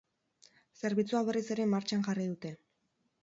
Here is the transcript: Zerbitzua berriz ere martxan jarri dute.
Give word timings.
Zerbitzua 0.79 1.21
berriz 1.27 1.43
ere 1.55 1.67
martxan 1.75 2.05
jarri 2.09 2.25
dute. 2.31 2.55